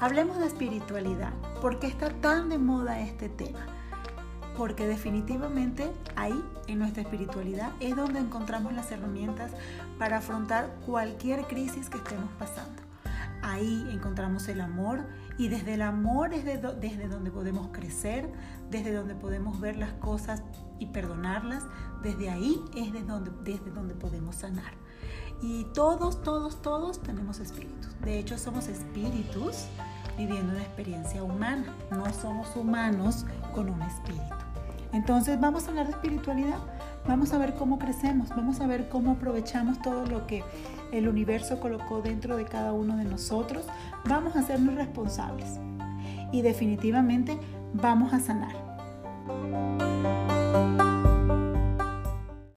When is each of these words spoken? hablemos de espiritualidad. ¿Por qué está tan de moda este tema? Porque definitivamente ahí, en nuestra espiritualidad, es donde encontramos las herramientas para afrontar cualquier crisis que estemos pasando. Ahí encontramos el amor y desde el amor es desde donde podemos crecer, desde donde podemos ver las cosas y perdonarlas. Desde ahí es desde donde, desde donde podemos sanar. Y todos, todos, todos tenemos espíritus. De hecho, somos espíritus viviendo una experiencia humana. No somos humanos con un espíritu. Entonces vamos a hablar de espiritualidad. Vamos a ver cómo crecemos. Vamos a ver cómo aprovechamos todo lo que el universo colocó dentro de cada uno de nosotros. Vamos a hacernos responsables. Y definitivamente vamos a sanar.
hablemos 0.00 0.38
de 0.38 0.46
espiritualidad. 0.46 1.32
¿Por 1.60 1.78
qué 1.78 1.86
está 1.86 2.10
tan 2.10 2.48
de 2.48 2.58
moda 2.58 3.00
este 3.00 3.28
tema? 3.28 3.66
Porque 4.56 4.86
definitivamente 4.86 5.90
ahí, 6.16 6.42
en 6.66 6.78
nuestra 6.78 7.02
espiritualidad, 7.02 7.72
es 7.80 7.94
donde 7.94 8.20
encontramos 8.20 8.72
las 8.72 8.90
herramientas 8.90 9.52
para 9.98 10.18
afrontar 10.18 10.74
cualquier 10.86 11.46
crisis 11.46 11.90
que 11.90 11.98
estemos 11.98 12.30
pasando. 12.38 12.82
Ahí 13.42 13.86
encontramos 13.92 14.48
el 14.48 14.60
amor 14.60 15.04
y 15.38 15.48
desde 15.48 15.74
el 15.74 15.82
amor 15.82 16.32
es 16.32 16.44
desde 16.44 17.08
donde 17.08 17.30
podemos 17.30 17.68
crecer, 17.68 18.32
desde 18.70 18.92
donde 18.92 19.14
podemos 19.14 19.60
ver 19.60 19.76
las 19.76 19.92
cosas 19.92 20.42
y 20.78 20.86
perdonarlas. 20.86 21.62
Desde 22.02 22.30
ahí 22.30 22.60
es 22.74 22.92
desde 22.92 23.06
donde, 23.06 23.30
desde 23.44 23.70
donde 23.70 23.94
podemos 23.94 24.36
sanar. 24.36 24.72
Y 25.42 25.64
todos, 25.74 26.22
todos, 26.22 26.62
todos 26.62 27.02
tenemos 27.02 27.40
espíritus. 27.40 27.88
De 28.00 28.18
hecho, 28.18 28.38
somos 28.38 28.68
espíritus 28.68 29.66
viviendo 30.16 30.52
una 30.52 30.62
experiencia 30.62 31.22
humana. 31.22 31.74
No 31.90 32.12
somos 32.12 32.54
humanos 32.56 33.26
con 33.54 33.68
un 33.68 33.82
espíritu. 33.82 34.34
Entonces 34.92 35.38
vamos 35.38 35.66
a 35.66 35.68
hablar 35.68 35.86
de 35.86 35.92
espiritualidad. 35.92 36.58
Vamos 37.06 37.32
a 37.32 37.38
ver 37.38 37.54
cómo 37.54 37.78
crecemos. 37.78 38.30
Vamos 38.30 38.60
a 38.60 38.66
ver 38.66 38.88
cómo 38.88 39.12
aprovechamos 39.12 39.80
todo 39.82 40.06
lo 40.06 40.26
que 40.26 40.42
el 40.92 41.08
universo 41.08 41.60
colocó 41.60 42.00
dentro 42.00 42.36
de 42.36 42.44
cada 42.44 42.72
uno 42.72 42.96
de 42.96 43.04
nosotros. 43.04 43.66
Vamos 44.06 44.36
a 44.36 44.40
hacernos 44.40 44.74
responsables. 44.74 45.58
Y 46.32 46.42
definitivamente 46.42 47.38
vamos 47.74 48.12
a 48.12 48.20
sanar. 48.20 49.85